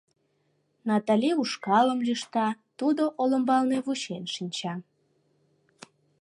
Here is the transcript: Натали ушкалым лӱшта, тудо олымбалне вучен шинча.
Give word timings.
Натали 0.87 1.29
ушкалым 1.41 1.99
лӱшта, 2.07 2.47
тудо 2.79 3.03
олымбалне 3.21 3.77
вучен 3.85 4.23
шинча. 4.33 4.73